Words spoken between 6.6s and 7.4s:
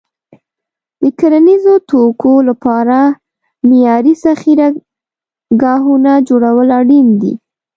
اړین دي.